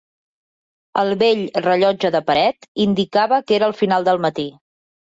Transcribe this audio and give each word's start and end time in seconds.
El 1.01 1.13
vell 1.25 1.43
rellotge 1.67 2.13
de 2.17 2.23
paret 2.31 2.69
indicava 2.89 3.43
que 3.47 3.61
era 3.63 3.71
el 3.73 3.81
final 3.85 4.11
del 4.13 4.27
matí. 4.29 4.53